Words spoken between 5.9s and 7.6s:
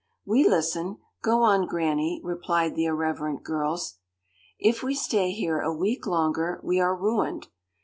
longer, we are ruined.